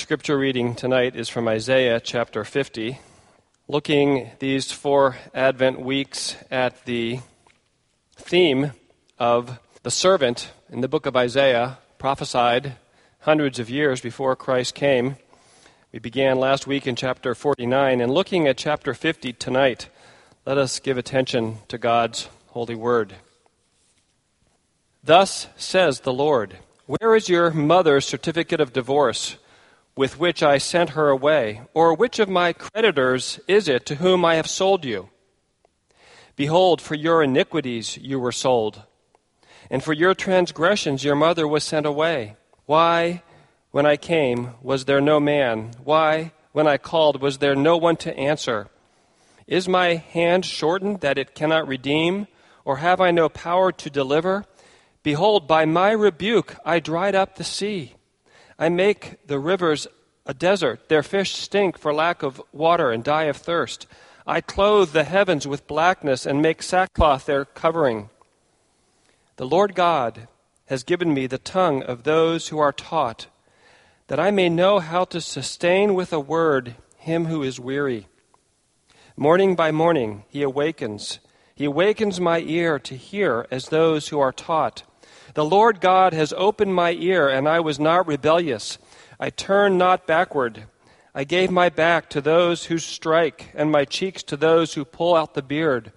[0.00, 2.98] Scripture reading tonight is from Isaiah chapter 50.
[3.68, 7.20] Looking these four Advent weeks at the
[8.16, 8.72] theme
[9.18, 12.76] of the servant in the book of Isaiah, prophesied
[13.20, 15.16] hundreds of years before Christ came.
[15.92, 19.90] We began last week in chapter 49, and looking at chapter 50 tonight,
[20.46, 23.16] let us give attention to God's holy word.
[25.04, 29.36] Thus says the Lord Where is your mother's certificate of divorce?
[29.96, 31.62] With which I sent her away?
[31.74, 35.10] Or which of my creditors is it to whom I have sold you?
[36.36, 38.84] Behold, for your iniquities you were sold,
[39.70, 42.36] and for your transgressions your mother was sent away.
[42.66, 43.22] Why,
[43.72, 45.72] when I came, was there no man?
[45.84, 48.68] Why, when I called, was there no one to answer?
[49.46, 52.26] Is my hand shortened that it cannot redeem?
[52.64, 54.44] Or have I no power to deliver?
[55.02, 57.94] Behold, by my rebuke I dried up the sea.
[58.60, 59.86] I make the rivers
[60.26, 60.90] a desert.
[60.90, 63.86] Their fish stink for lack of water and die of thirst.
[64.26, 68.10] I clothe the heavens with blackness and make sackcloth their covering.
[69.36, 70.28] The Lord God
[70.66, 73.28] has given me the tongue of those who are taught,
[74.08, 78.08] that I may know how to sustain with a word him who is weary.
[79.16, 81.18] Morning by morning he awakens.
[81.54, 84.82] He awakens my ear to hear as those who are taught.
[85.34, 88.78] The Lord God has opened my ear, and I was not rebellious.
[89.18, 90.64] I turned not backward.
[91.14, 95.14] I gave my back to those who strike, and my cheeks to those who pull
[95.14, 95.92] out the beard.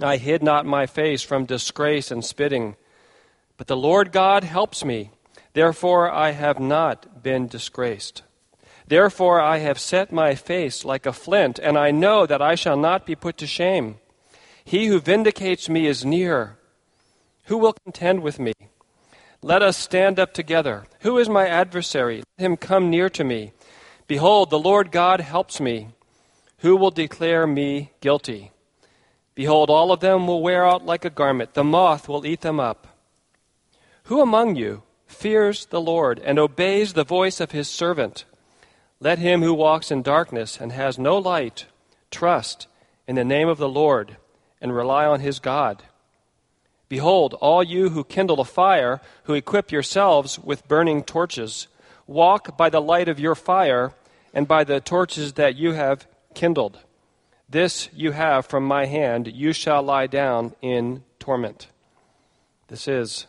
[0.00, 2.76] I hid not my face from disgrace and spitting.
[3.56, 5.10] But the Lord God helps me.
[5.52, 8.22] Therefore I have not been disgraced.
[8.86, 12.76] Therefore I have set my face like a flint, and I know that I shall
[12.76, 13.96] not be put to shame.
[14.64, 16.58] He who vindicates me is near.
[17.44, 18.52] Who will contend with me?
[19.42, 20.84] Let us stand up together.
[21.00, 22.22] Who is my adversary?
[22.38, 23.52] Let him come near to me.
[24.06, 25.88] Behold, the Lord God helps me.
[26.58, 28.52] Who will declare me guilty?
[29.34, 31.54] Behold, all of them will wear out like a garment.
[31.54, 32.86] The moth will eat them up.
[34.04, 38.24] Who among you fears the Lord and obeys the voice of his servant?
[39.00, 41.66] Let him who walks in darkness and has no light
[42.10, 42.66] trust
[43.06, 44.16] in the name of the Lord
[44.60, 45.82] and rely on his God.
[46.94, 51.66] Behold, all you who kindle a fire, who equip yourselves with burning torches,
[52.06, 53.92] walk by the light of your fire
[54.32, 56.78] and by the torches that you have kindled.
[57.48, 61.66] This you have from my hand, you shall lie down in torment.
[62.68, 63.26] This is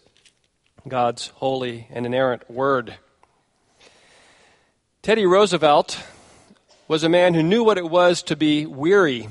[0.88, 2.98] God's holy and inerrant word.
[5.02, 6.04] Teddy Roosevelt
[6.88, 9.28] was a man who knew what it was to be weary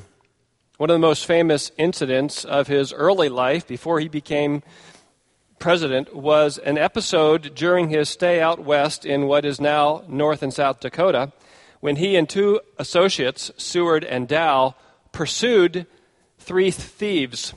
[0.85, 4.63] one of the most famous incidents of his early life before he became
[5.59, 10.53] president was an episode during his stay out west in what is now North and
[10.53, 11.33] South Dakota
[11.81, 14.75] when he and two associates, Sewall and Dow,
[15.11, 15.87] pursued
[16.39, 17.55] three thieves.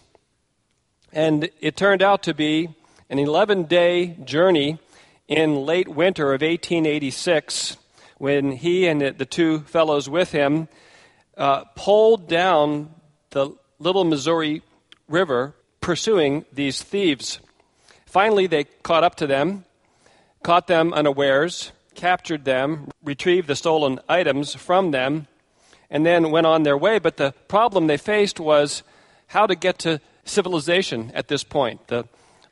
[1.12, 2.70] And it turned out to be
[3.10, 4.80] an 11 day journey
[5.28, 7.76] in late winter of 1886
[8.20, 10.70] when he and the two fellows with him
[11.36, 12.94] uh, pulled down
[13.32, 14.62] the Little Missouri
[15.08, 17.40] River pursuing these thieves.
[18.06, 19.66] Finally, they caught up to them,
[20.44, 25.28] caught them unawares, captured them, retrieved the stolen items from them,
[25.90, 27.00] and then went on their way.
[27.00, 28.84] But the problem they faced was
[29.28, 31.88] how to get to civilization at this point.
[31.88, 32.06] The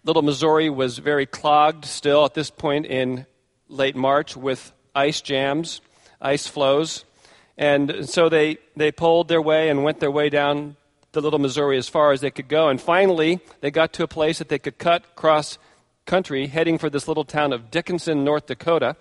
[0.04, 3.26] Little Missouri was very clogged still at this point in
[3.68, 5.82] late March with ice jams,
[6.22, 7.06] ice floes.
[7.58, 10.76] And so they, they pulled their way and went their way down
[11.14, 12.68] the Little Missouri as far as they could go.
[12.68, 15.58] And finally, they got to a place that they could cut cross
[16.06, 18.96] country, heading for this little town of Dickinson, North Dakota.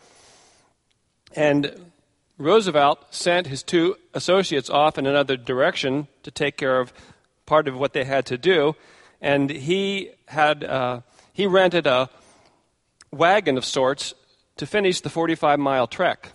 [1.35, 1.91] And
[2.39, 6.93] Roosevelt sent his two associates off in another direction to take care of
[7.47, 8.75] part of what they had to do.
[9.21, 11.01] And he had uh,
[11.33, 12.09] he rented a
[13.11, 14.15] wagon of sorts
[14.57, 16.33] to finish the 45 mile trek.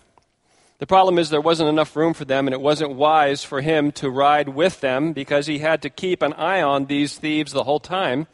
[0.80, 3.92] The problem is there wasn't enough room for them, and it wasn't wise for him
[3.92, 7.64] to ride with them because he had to keep an eye on these thieves the
[7.64, 8.26] whole time.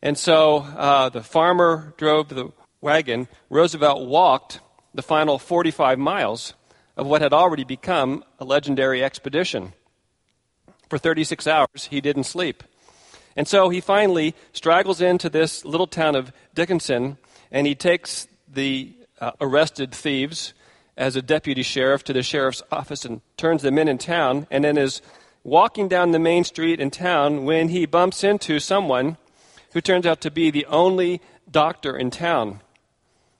[0.00, 3.28] And so uh, the farmer drove the wagon.
[3.50, 4.60] Roosevelt walked
[4.94, 6.54] the final 45 miles
[6.96, 9.74] of what had already become a legendary expedition.
[10.88, 12.64] For 36 hours, he didn't sleep.
[13.36, 17.18] And so he finally straggles into this little town of Dickinson,
[17.52, 20.54] and he takes the uh, arrested thieves
[20.98, 24.64] as a deputy sheriff to the sheriff's office and turns them in in town, and
[24.64, 25.00] then is
[25.44, 29.16] walking down the main street in town when he bumps into someone
[29.72, 32.60] who turns out to be the only doctor in town.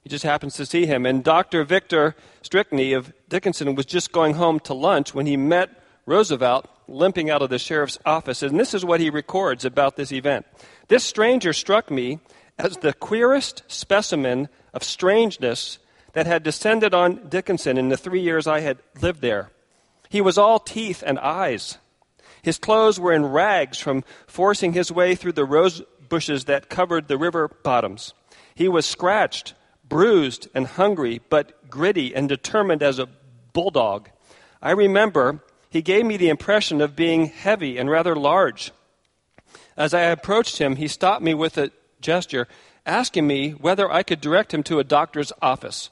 [0.02, 1.04] He just happens to see him.
[1.04, 1.64] And Dr.
[1.64, 5.70] Victor Stickney of Dickinson was just going home to lunch when he met
[6.06, 8.42] Roosevelt limping out of the sheriff's office.
[8.42, 10.46] And this is what he records about this event.
[10.86, 12.20] This stranger struck me
[12.58, 15.78] as the queerest specimen of strangeness
[16.12, 19.50] that had descended on Dickinson in the three years I had lived there.
[20.08, 21.78] He was all teeth and eyes.
[22.42, 27.08] His clothes were in rags from forcing his way through the rose bushes that covered
[27.08, 28.14] the river bottoms.
[28.54, 29.54] He was scratched,
[29.88, 33.08] bruised, and hungry, but gritty and determined as a
[33.52, 34.08] bulldog.
[34.62, 35.40] I remember
[35.70, 38.72] he gave me the impression of being heavy and rather large.
[39.76, 41.70] As I approached him, he stopped me with a
[42.00, 42.48] gesture,
[42.86, 45.90] asking me whether I could direct him to a doctor's office.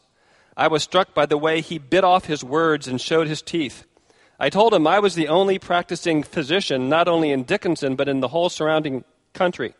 [0.57, 3.85] I was struck by the way he bit off his words and showed his teeth.
[4.39, 8.21] I told him I was the only practicing physician, not only in Dickinson, but in
[8.21, 9.75] the whole surrounding country.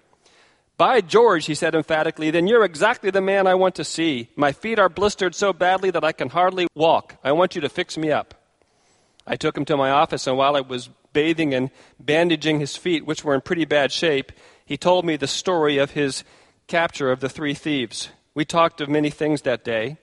[0.79, 4.29] By George, he said emphatically, then you're exactly the man I want to see.
[4.37, 7.17] My feet are blistered so badly that I can hardly walk.
[7.25, 8.35] I want you to fix me up.
[9.27, 13.07] I took him to my office, and while I was bathing and bandaging his feet,
[13.07, 14.33] which were in pretty bad shape,
[14.67, 16.25] he told me the story of his
[16.67, 18.11] capture of the three thieves.
[18.35, 19.97] We talked of many things that day.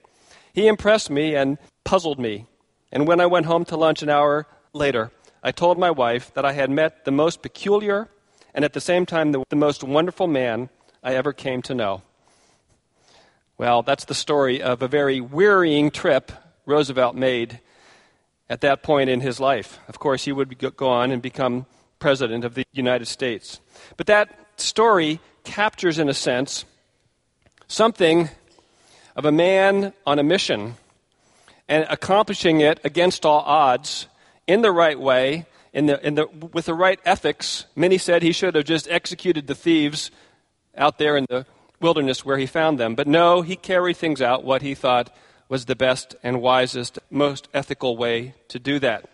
[0.54, 2.46] He impressed me and puzzled me.
[2.92, 5.10] And when I went home to lunch an hour later,
[5.42, 8.08] I told my wife that I had met the most peculiar
[8.54, 10.70] and at the same time the, the most wonderful man
[11.02, 12.02] I ever came to know.
[13.58, 16.30] Well, that's the story of a very wearying trip
[16.66, 17.60] Roosevelt made
[18.48, 19.80] at that point in his life.
[19.88, 21.66] Of course, he would go on and become
[21.98, 23.60] president of the United States.
[23.96, 26.64] But that story captures, in a sense,
[27.66, 28.28] something
[29.16, 30.74] of a man on a mission
[31.68, 34.06] and accomplishing it against all odds
[34.46, 37.66] in the right way, in the, in the, with the right ethics.
[37.74, 40.10] Many said he should have just executed the thieves
[40.76, 41.46] out there in the
[41.80, 42.94] wilderness where he found them.
[42.94, 45.14] But no, he carried things out what he thought
[45.48, 49.08] was the best and wisest, most ethical way to do that.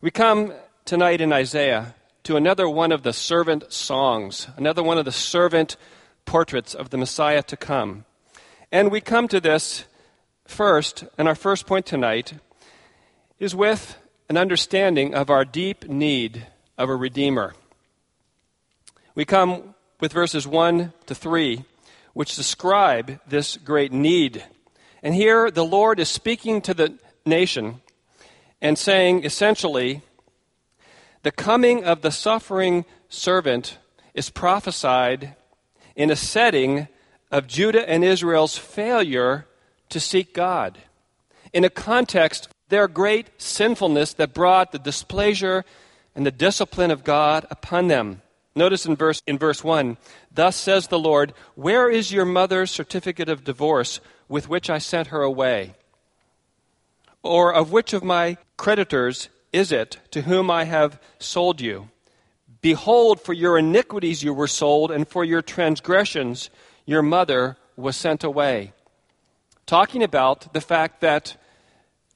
[0.00, 0.52] We come
[0.84, 5.76] tonight in Isaiah to another one of the servant songs, another one of the servant
[6.24, 8.04] portraits of the Messiah to come.
[8.72, 9.84] And we come to this
[10.46, 12.34] first, and our first point tonight
[13.40, 13.96] is with
[14.28, 16.46] an understanding of our deep need
[16.78, 17.54] of a Redeemer.
[19.16, 21.64] We come with verses 1 to 3,
[22.12, 24.44] which describe this great need.
[25.02, 26.96] And here the Lord is speaking to the
[27.26, 27.80] nation
[28.62, 30.02] and saying essentially,
[31.24, 33.78] the coming of the suffering servant
[34.14, 35.34] is prophesied
[35.96, 36.86] in a setting
[37.30, 39.46] of Judah and Israel's failure
[39.88, 40.78] to seek God.
[41.52, 45.64] In a context, their great sinfulness that brought the displeasure
[46.14, 48.22] and the discipline of God upon them.
[48.54, 49.96] Notice in verse, in verse 1
[50.32, 55.08] Thus says the Lord, Where is your mother's certificate of divorce with which I sent
[55.08, 55.74] her away?
[57.22, 61.90] Or of which of my creditors is it to whom I have sold you?
[62.60, 66.50] Behold, for your iniquities you were sold, and for your transgressions
[66.90, 68.72] your mother was sent away.
[69.64, 71.36] Talking about the fact that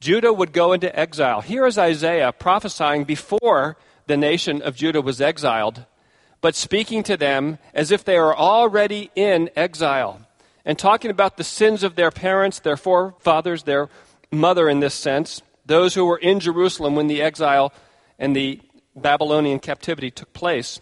[0.00, 1.42] Judah would go into exile.
[1.42, 3.76] Here is Isaiah prophesying before
[4.08, 5.86] the nation of Judah was exiled,
[6.40, 10.20] but speaking to them as if they are already in exile
[10.64, 13.88] and talking about the sins of their parents, their forefathers, their
[14.32, 17.72] mother in this sense, those who were in Jerusalem when the exile
[18.18, 18.60] and the
[18.96, 20.80] Babylonian captivity took place.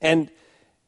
[0.00, 0.28] And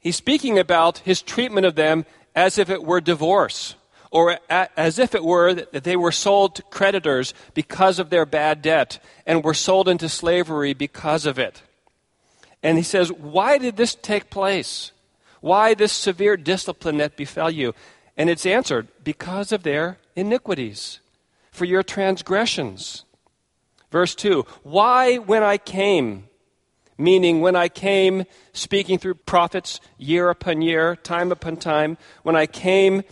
[0.01, 3.75] he's speaking about his treatment of them as if it were divorce,
[4.11, 8.63] or as if it were that they were sold to creditors because of their bad
[8.63, 11.63] debt and were sold into slavery because of it.
[12.63, 14.93] And he says, Why did this take place?
[15.41, 17.75] Why this severe discipline that befell you?
[18.17, 21.01] And it's answered, Because of their iniquities,
[21.55, 23.05] for your transgressions.
[23.91, 26.29] Verse 2 Why, when I came,
[26.97, 32.47] Meaning, when I came speaking through prophets year upon year, time upon time, when I
[32.47, 33.03] came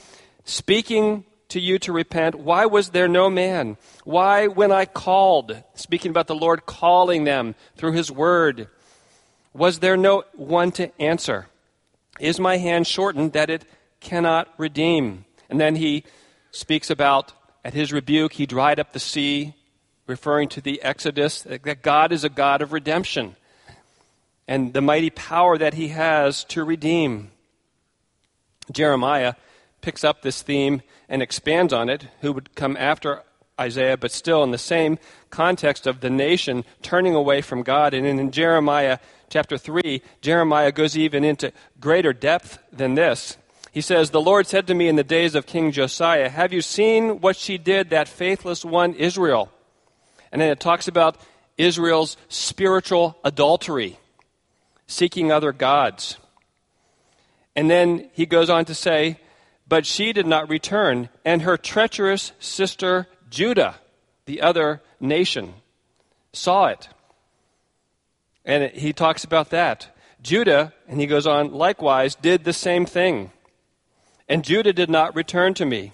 [0.45, 2.35] speaking to you to repent?
[2.35, 3.77] Why was there no man?
[4.05, 8.69] Why, when I called, speaking about the Lord calling them through his word,
[9.53, 11.49] was there no one to answer?
[12.19, 13.65] Is my hand shortened that it
[14.01, 15.27] cannot redeem?
[15.51, 16.05] And then he
[16.51, 17.33] speaks about,
[17.65, 19.55] at his rebuke, he dried up the sea,
[20.07, 23.37] referring to the Exodus, that God is a God of redemption
[24.47, 27.31] and the mighty power that he has to redeem.
[28.71, 29.35] Jeremiah
[29.81, 33.23] picks up this theme and expands on it, who would come after
[33.61, 34.99] Isaiah, but still in the same
[35.31, 37.95] context of the nation turning away from God.
[37.95, 43.37] And in Jeremiah chapter 3, Jeremiah goes even into greater depth than this.
[43.73, 46.61] He says, The Lord said to me in the days of King Josiah, Have you
[46.61, 49.51] seen what she did, that faithless one, Israel?
[50.31, 51.19] And then it talks about
[51.57, 53.99] Israel's spiritual adultery,
[54.87, 56.19] seeking other gods.
[57.55, 59.19] And then he goes on to say,
[59.69, 63.77] But she did not return, and her treacherous sister Judah,
[64.27, 65.55] the other nation,
[66.33, 66.89] saw it.
[68.45, 69.95] And he talks about that.
[70.23, 73.33] Judah, and he goes on, likewise did the same thing.
[74.29, 75.93] And Judah did not return to me.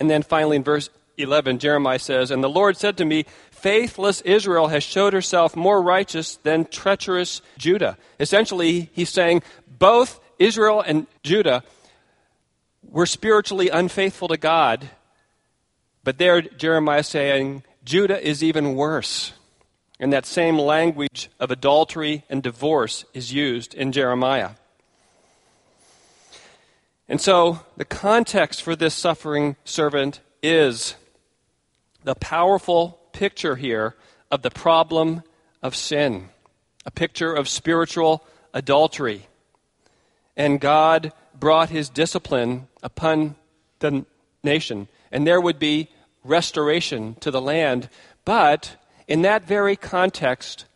[0.00, 4.20] And then finally in verse 11, Jeremiah says, And the Lord said to me, Faithless
[4.22, 7.96] Israel has showed herself more righteous than treacherous Judah.
[8.20, 11.62] Essentially, he's saying both Israel and Judah
[12.82, 14.90] were spiritually unfaithful to God,
[16.02, 19.32] but there Jeremiah is saying Judah is even worse.
[20.00, 24.50] And that same language of adultery and divorce is used in Jeremiah.
[27.08, 30.96] And so the context for this suffering servant is
[32.04, 33.94] the powerful picture here
[34.30, 35.22] of the problem
[35.62, 36.28] of sin,
[36.86, 39.26] a picture of spiritual adultery.
[40.36, 43.36] And God brought his discipline upon
[43.80, 44.04] the
[44.42, 45.88] nation, and there would be
[46.22, 47.88] restoration to the land.
[48.24, 48.76] But
[49.08, 50.66] in that very context,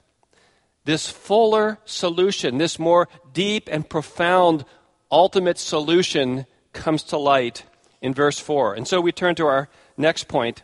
[0.85, 4.65] this fuller solution, this more deep and profound
[5.11, 7.65] ultimate solution comes to light
[8.01, 8.75] in verse 4.
[8.75, 10.63] And so we turn to our next point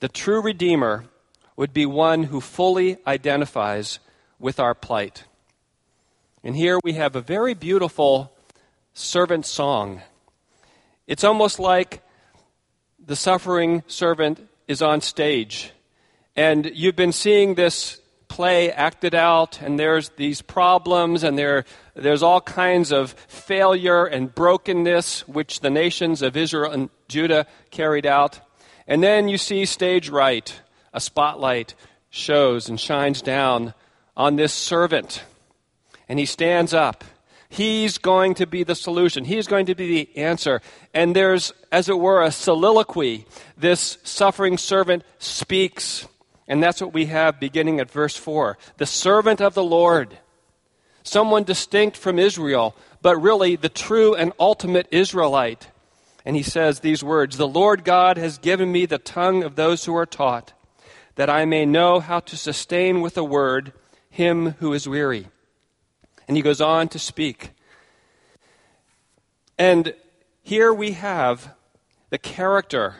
[0.00, 1.04] the true Redeemer
[1.56, 3.98] would be one who fully identifies
[4.38, 5.24] with our plight.
[6.44, 8.32] And here we have a very beautiful
[8.92, 10.02] servant song.
[11.06, 12.02] It's almost like
[13.04, 15.72] the suffering servant is on stage.
[16.34, 22.22] And you've been seeing this play acted out, and there's these problems, and there, there's
[22.22, 28.40] all kinds of failure and brokenness which the nations of Israel and Judah carried out.
[28.86, 30.60] And then you see stage right,
[30.92, 31.74] a spotlight
[32.10, 33.74] shows and shines down
[34.16, 35.24] on this servant.
[36.08, 37.04] And he stands up.
[37.48, 39.24] He's going to be the solution.
[39.24, 40.60] He's going to be the answer.
[40.92, 43.26] And there's, as it were, a soliloquy.
[43.56, 46.06] This suffering servant speaks.
[46.48, 48.58] And that's what we have beginning at verse 4.
[48.78, 50.18] The servant of the Lord.
[51.02, 55.68] Someone distinct from Israel, but really the true and ultimate Israelite
[56.26, 59.84] and he says these words The Lord God has given me the tongue of those
[59.84, 60.52] who are taught,
[61.14, 63.72] that I may know how to sustain with a word
[64.10, 65.28] him who is weary.
[66.26, 67.52] And he goes on to speak.
[69.56, 69.94] And
[70.42, 71.54] here we have
[72.10, 72.96] the character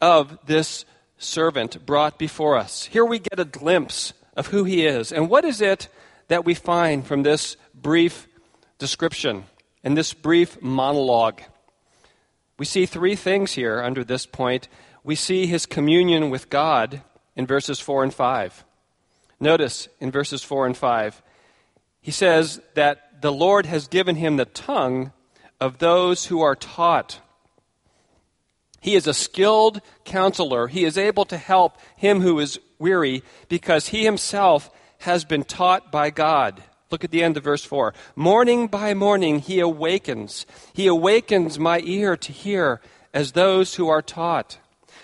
[0.00, 0.84] of this
[1.18, 2.84] servant brought before us.
[2.84, 5.10] Here we get a glimpse of who he is.
[5.10, 5.88] And what is it
[6.28, 8.28] that we find from this brief
[8.78, 9.44] description
[9.82, 11.42] and this brief monologue?
[12.56, 14.68] We see three things here under this point.
[15.02, 17.02] We see his communion with God
[17.34, 18.64] in verses 4 and 5.
[19.40, 21.22] Notice in verses 4 and 5,
[22.00, 25.12] he says that the Lord has given him the tongue
[25.60, 27.20] of those who are taught.
[28.80, 30.68] He is a skilled counselor.
[30.68, 35.90] He is able to help him who is weary because he himself has been taught
[35.90, 36.62] by God.
[36.94, 37.92] Look at the end of verse 4.
[38.14, 40.46] Morning by morning he awakens.
[40.72, 42.80] He awakens my ear to hear
[43.12, 44.58] as those who are taught.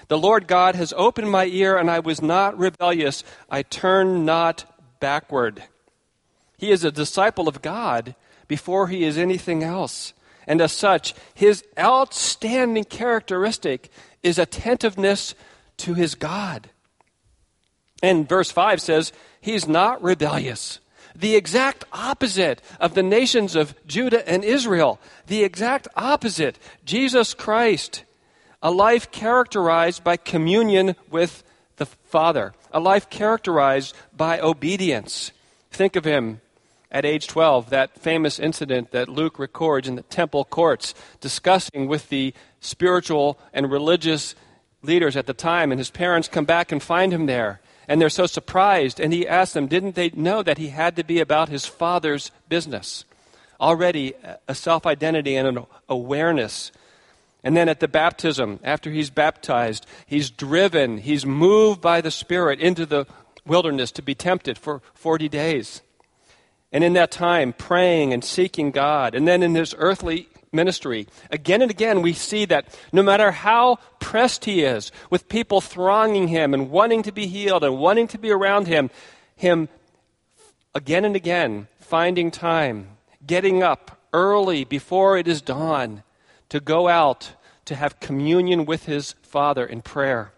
[0.07, 3.25] The Lord God has opened my ear, and I was not rebellious.
[3.51, 5.65] I turn not backward.
[6.57, 8.15] He is a disciple of God
[8.47, 10.13] before he is anything else.
[10.47, 13.91] And as such, his outstanding characteristic
[14.23, 15.35] is attentiveness
[15.79, 16.71] to his God.
[18.01, 20.79] And verse 5 says, He's not rebellious
[21.15, 25.01] the exact opposite of the nations of Judah and Israel.
[25.27, 26.59] The exact opposite.
[26.85, 28.05] Jesus Christ.
[28.63, 31.43] A life characterized by communion with
[31.77, 32.53] the Father.
[32.73, 35.33] A life characterized by obedience.
[35.71, 36.41] Think of him
[36.91, 42.09] at age 12, that famous incident that Luke records in the temple courts, discussing with
[42.09, 44.35] the spiritual and religious
[44.83, 47.61] leaders at the time, and his parents come back and find him there.
[47.91, 49.01] And they're so surprised.
[49.01, 52.31] And he asks them, didn't they know that he had to be about his father's
[52.49, 53.05] business?
[53.61, 54.15] Already
[54.47, 56.71] a self identity and an awareness.
[57.43, 62.61] And then at the baptism, after he's baptized, he's driven, he's moved by the Spirit
[62.61, 63.07] into the
[63.45, 65.83] wilderness to be tempted for 40 days.
[66.71, 69.17] And in that time, praying and seeking God.
[69.17, 71.07] And then in his earthly ministry.
[71.31, 76.29] Again and again, we see that no matter how pressed he is, with people thronging
[76.29, 78.91] him and wanting to be healed and wanting to be around him,
[79.37, 79.69] him
[80.75, 82.89] again and again finding time,
[83.27, 86.03] getting up early before it is dawn
[86.49, 87.33] to go out
[87.65, 90.33] to have communion with his Father in prayer.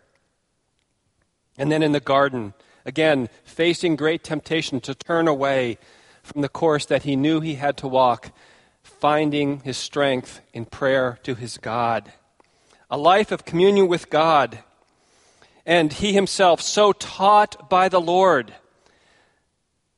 [1.56, 2.52] And then in the garden,
[2.84, 5.78] again, facing great temptation to turn away
[6.22, 8.32] from the course that he knew he had to walk
[8.82, 12.12] finding his strength in prayer to his God.
[12.90, 14.58] A life of communion with God.
[15.64, 18.54] And he himself so taught by the Lord.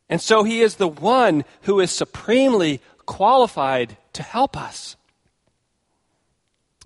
[0.09, 4.97] And so he is the one who is supremely qualified to help us.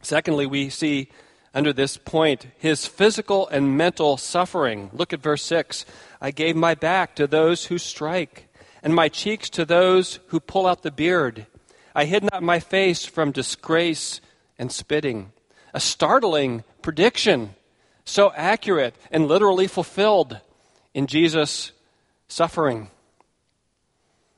[0.02, 1.08] Secondly, we see
[1.54, 4.90] under this point his physical and mental suffering.
[4.92, 5.84] Look at verse 6.
[6.20, 8.48] I gave my back to those who strike,
[8.82, 11.46] and my cheeks to those who pull out the beard.
[11.94, 14.20] I hid not my face from disgrace
[14.58, 15.32] and spitting.
[15.74, 17.54] A startling prediction,
[18.04, 20.40] so accurate and literally fulfilled
[20.94, 21.72] in Jesus'
[22.26, 22.90] suffering.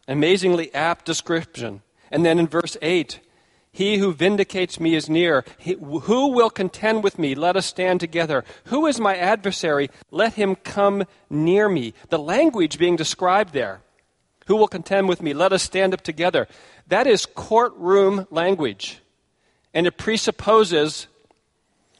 [0.09, 1.83] Amazingly apt description.
[2.11, 3.21] And then in verse 8,
[3.73, 5.45] he who vindicates me is near.
[5.59, 7.35] He, who will contend with me?
[7.35, 8.45] Let us stand together.
[8.64, 9.90] Who is my adversary?
[10.11, 11.95] Let him come near me.
[12.09, 13.80] The language being described there.
[14.50, 15.33] Who will contend with me?
[15.33, 16.49] Let us stand up together.
[16.88, 18.99] That is courtroom language.
[19.73, 21.07] And it presupposes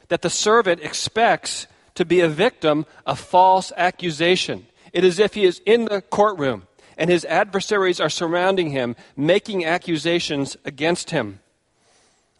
[0.09, 4.67] that the servant expects to be a victim of false accusation.
[4.91, 9.63] It is if he is in the courtroom and his adversaries are surrounding him, making
[9.63, 11.39] accusations against him.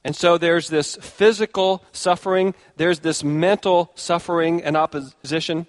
[0.04, 5.67] And so there's this physical suffering, there's this mental suffering and opposition.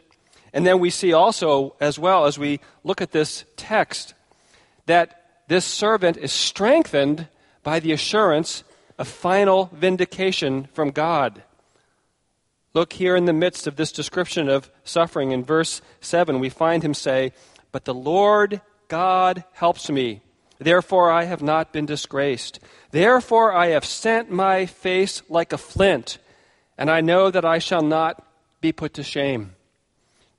[0.53, 4.15] And then we see also, as well as we look at this text,
[4.87, 7.29] that this servant is strengthened
[7.63, 8.65] by the assurance
[8.99, 11.43] of final vindication from God.
[12.75, 16.83] Look here in the midst of this description of suffering in verse 7, we find
[16.83, 17.33] him say,
[17.71, 20.23] But the Lord God helps me.
[20.59, 22.61] Therefore I have not been disgraced.
[22.91, 26.19] Therefore I have sent my face like a flint,
[26.79, 28.25] and I know that I shall not
[28.61, 29.55] be put to shame.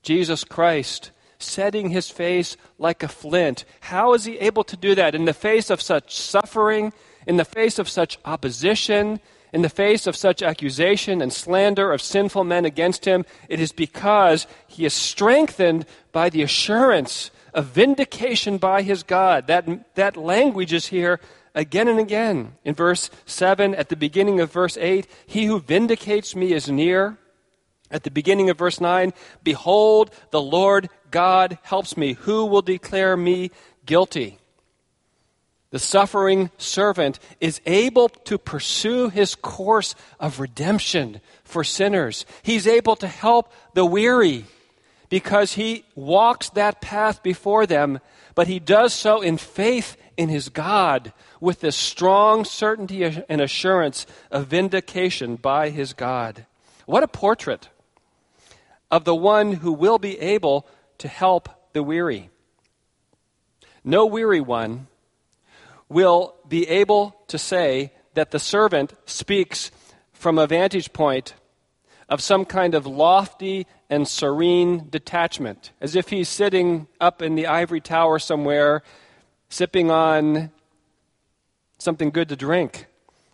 [0.02, 1.10] Jesus Christ
[1.44, 3.64] setting his face like a flint.
[3.80, 6.92] How is he able to do that in the face of such suffering,
[7.26, 9.20] in the face of such opposition,
[9.52, 13.24] in the face of such accusation and slander of sinful men against him?
[13.48, 19.46] It is because he is strengthened by the assurance of vindication by his God.
[19.46, 21.20] That, that language is here
[21.54, 22.54] again and again.
[22.64, 27.16] In verse 7, at the beginning of verse 8, he who vindicates me is near.
[27.94, 29.12] At the beginning of verse 9,
[29.44, 32.14] behold, the Lord God helps me.
[32.14, 33.52] Who will declare me
[33.86, 34.38] guilty?
[35.70, 42.26] The suffering servant is able to pursue his course of redemption for sinners.
[42.42, 44.46] He's able to help the weary
[45.08, 48.00] because he walks that path before them,
[48.34, 54.04] but he does so in faith in his God with this strong certainty and assurance
[54.32, 56.46] of vindication by his God.
[56.86, 57.68] What a portrait
[58.90, 60.66] of the one who will be able
[60.98, 62.30] to help the weary.
[63.82, 64.86] No weary one
[65.88, 69.70] will be able to say that the servant speaks
[70.12, 71.34] from a vantage point
[72.08, 77.46] of some kind of lofty and serene detachment, as if he's sitting up in the
[77.46, 78.82] ivory tower somewhere,
[79.48, 80.50] sipping on
[81.78, 82.86] something good to drink.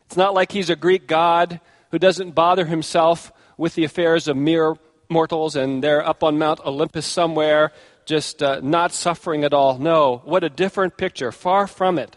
[0.06, 1.60] It's not like he's a Greek god
[1.90, 4.76] who doesn't bother himself with the affairs of mere
[5.10, 7.72] mortals and they're up on Mount Olympus somewhere,
[8.06, 9.78] just uh, not suffering at all.
[9.78, 11.32] No, what a different picture.
[11.32, 12.16] Far from it.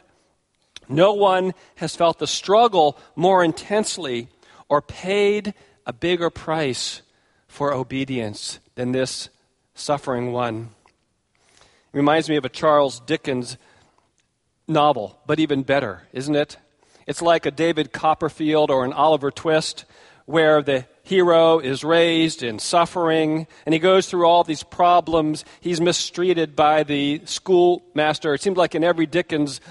[0.88, 4.28] No one has felt the struggle more intensely
[4.70, 5.54] or paid
[5.86, 7.02] a bigger price
[7.48, 9.30] for obedience than this
[9.76, 10.70] suffering one.
[11.60, 13.58] It reminds me of a Charles Dickens
[14.68, 16.58] novel, but even better, isn't it?
[17.06, 19.86] It's like a David Copperfield or an Oliver Twist
[20.26, 25.46] where the hero is raised in suffering, and he goes through all these problems.
[25.60, 28.34] He's mistreated by the schoolmaster.
[28.34, 29.62] It seems like in every Dickens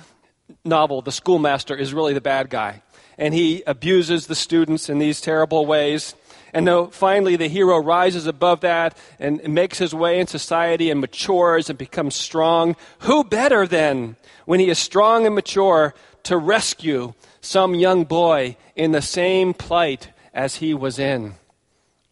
[0.64, 2.82] novel, the schoolmaster is really the bad guy.
[3.18, 6.14] and he abuses the students in these terrible ways.
[6.52, 11.00] And though finally the hero rises above that and makes his way in society and
[11.00, 17.14] matures and becomes strong, who better then, when he is strong and mature, to rescue
[17.40, 21.34] some young boy in the same plight as he was in?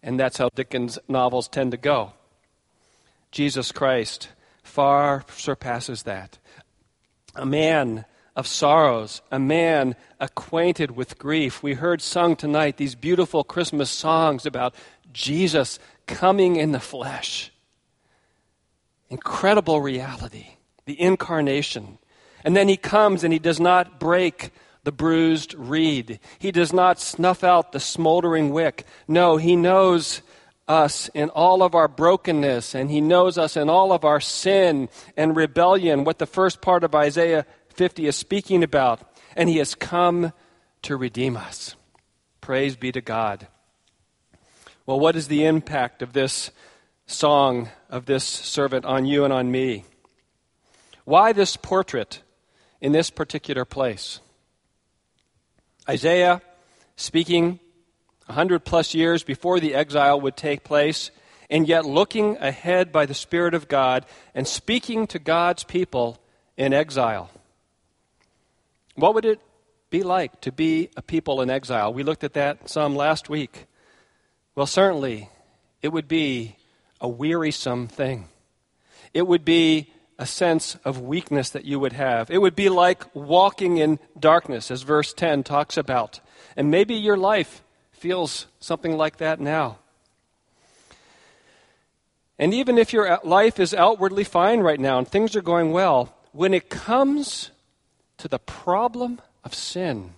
[0.02, 2.12] And that's how Dickens' novels tend to go.
[3.30, 4.28] Jesus Christ
[4.62, 6.38] far surpasses that.
[7.34, 8.04] A man
[8.36, 11.62] of sorrows, a man acquainted with grief.
[11.62, 14.74] We heard sung tonight these beautiful Christmas songs about
[15.12, 17.52] Jesus coming in the flesh.
[19.08, 20.46] Incredible reality,
[20.86, 21.98] the incarnation.
[22.44, 24.50] And then he comes and he does not break
[24.84, 26.20] the bruised reed.
[26.38, 28.86] He does not snuff out the smoldering wick.
[29.06, 30.22] No, he knows
[30.66, 34.88] us in all of our brokenness, and he knows us in all of our sin
[35.16, 39.00] and rebellion, what the first part of Isaiah 50 is speaking about.
[39.36, 40.32] And he has come
[40.82, 41.76] to redeem us.
[42.40, 43.48] Praise be to God.
[44.86, 46.50] Well, what is the impact of this
[47.06, 49.84] song of this servant on you and on me?
[51.04, 52.22] Why this portrait
[52.80, 54.20] in this particular place?
[55.90, 56.40] Isaiah,
[56.94, 57.58] speaking
[58.28, 61.10] a hundred plus years before the exile would take place,
[61.50, 66.20] and yet looking ahead by the Spirit of God and speaking to God's people
[66.56, 67.28] in exile.
[68.94, 69.40] What would it
[69.90, 71.92] be like to be a people in exile?
[71.92, 73.66] We looked at that some last week.
[74.54, 75.28] Well, certainly,
[75.82, 76.54] it would be
[77.00, 78.28] a wearisome thing.
[79.12, 82.30] It would be a sense of weakness that you would have.
[82.30, 86.20] It would be like walking in darkness, as verse 10 talks about.
[86.58, 89.78] And maybe your life feels something like that now.
[92.38, 96.14] And even if your life is outwardly fine right now and things are going well,
[96.32, 97.50] when it comes
[98.18, 100.12] to the problem of sin,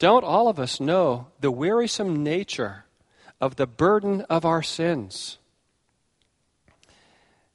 [0.00, 2.86] don't all of us know the wearisome nature
[3.40, 5.38] of the burden of our sins?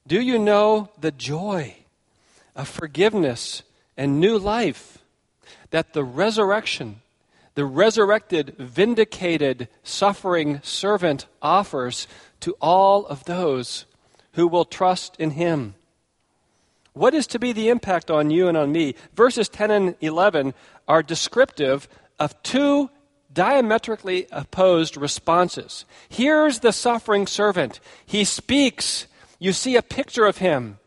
[0.09, 1.75] Do you know the joy
[2.55, 3.61] of forgiveness
[3.95, 4.97] and new life
[5.69, 7.03] that the resurrection,
[7.53, 12.07] the resurrected, vindicated, suffering servant offers
[12.39, 13.85] to all of those
[14.33, 15.75] who will trust in him?
[16.93, 18.95] What is to be the impact on you and on me?
[19.13, 20.55] Verses 10 and 11
[20.87, 22.89] are descriptive of two
[23.31, 25.85] diametrically opposed responses.
[26.09, 27.79] Here's the suffering servant.
[28.07, 29.05] He speaks
[29.39, 30.77] you see a picture of him.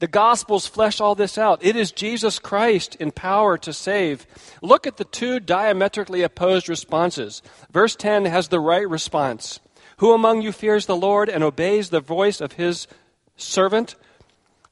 [0.00, 1.62] The Gospels flesh all this out.
[1.62, 4.26] It is Jesus Christ in power to save.
[4.62, 7.42] Look at the two diametrically opposed responses.
[7.70, 9.60] Verse 10 has the right response
[9.98, 12.86] Who among you fears the Lord and obeys the voice of his
[13.36, 13.94] servant?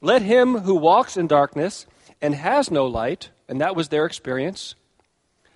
[0.01, 1.87] Let him who walks in darkness
[2.23, 4.75] and has no light, and that was their experience,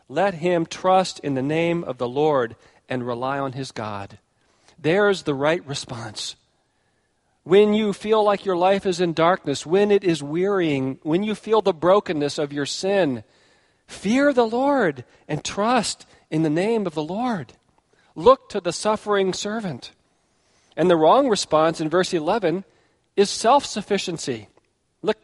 [0.08, 2.56] let him trust in the name of the Lord
[2.88, 4.18] and rely on his God.
[4.78, 6.36] There's the right response
[7.44, 11.34] when you feel like your life is in darkness, when it is wearying, when you
[11.34, 13.24] feel the brokenness of your sin,
[13.86, 17.54] fear the Lord and trust in the name of the Lord.
[18.14, 19.92] Look to the suffering servant.
[20.76, 22.64] And the wrong response in verse 11
[23.16, 24.48] is self sufficiency.
[25.02, 25.18] Look,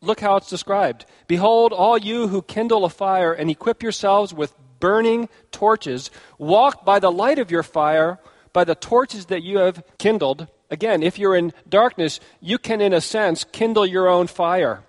[0.00, 1.06] look how it's described.
[1.28, 6.98] Behold, all you who kindle a fire and equip yourselves with burning torches, walk by
[6.98, 8.18] the light of your fire,
[8.52, 12.92] by the torches that you have kindled Again, if you're in darkness, you can, in
[12.92, 14.82] a sense, kindle your own fire.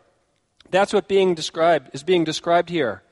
[0.70, 3.04] That's what being described is being described here.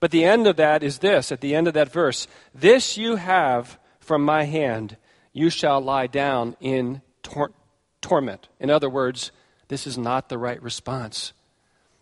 [0.00, 3.16] But the end of that is this at the end of that verse This you
[3.16, 4.96] have from my hand,
[5.32, 7.52] you shall lie down in tor-
[8.00, 8.48] torment.
[8.60, 9.32] In other words,
[9.68, 11.32] this is not the right response.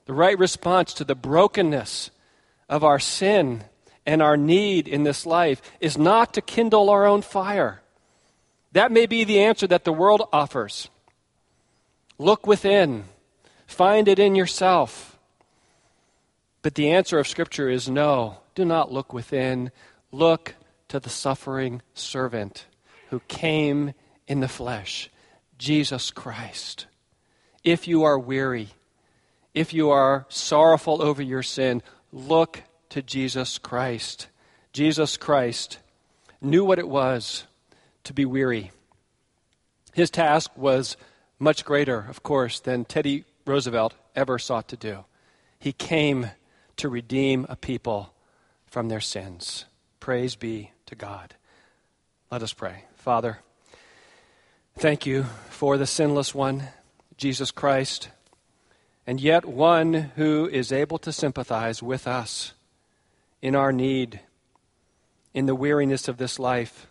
[0.07, 2.11] The right response to the brokenness
[2.69, 3.65] of our sin
[4.05, 7.83] and our need in this life is not to kindle our own fire.
[8.73, 10.89] That may be the answer that the world offers.
[12.19, 13.05] Look within,
[13.67, 15.19] find it in yourself.
[16.63, 19.73] But the answer of Scripture is no, do not look within.
[20.13, 20.55] Look
[20.89, 22.67] to the suffering servant
[23.11, 23.95] who came
[24.29, 25.11] in the flesh,
[25.59, 26.87] Jesus Christ.
[27.65, 28.69] If you are weary,
[29.55, 31.83] if you are sorrowful over your sin,
[32.13, 34.29] look to Jesus Christ.
[34.73, 35.79] Jesus Christ
[36.41, 37.47] knew what it was
[38.05, 38.71] to be weary.
[39.93, 40.97] His task was
[41.39, 45.05] much greater, of course, than Teddy Roosevelt ever sought to do.
[45.59, 46.31] He came
[46.77, 48.13] to redeem a people
[48.67, 49.67] from their sins.
[50.01, 51.35] Praise be to God.
[52.31, 52.85] Let us pray.
[52.95, 53.39] Father,
[54.79, 56.69] thank you for the sinless one,
[57.17, 58.09] Jesus Christ,
[59.07, 62.55] and yet one who is able to sympathize with us
[63.43, 64.21] in our need,
[65.35, 66.87] in the weariness of this life,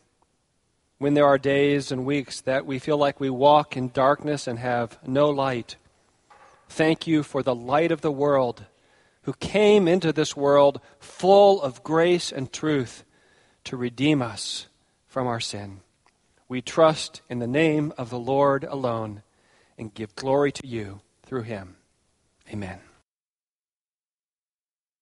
[1.02, 4.60] when there are days and weeks that we feel like we walk in darkness and
[4.60, 5.76] have no light.
[6.70, 8.66] Thank you for the light of the world
[9.24, 13.04] who came into this world full of grace and truth
[13.64, 14.68] to redeem us
[15.08, 15.80] from our sin.
[16.48, 19.24] We trust in the name of the Lord alone
[19.80, 21.78] and give glory to you through him.
[22.48, 22.91] Amen.